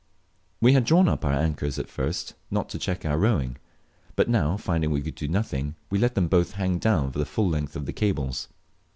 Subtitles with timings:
[0.61, 3.57] We had drawn up our anchors at first not to check our rowing;
[4.15, 7.23] but now, finding we could do nothing, we let them both hang down by the
[7.27, 8.47] full length of the cables.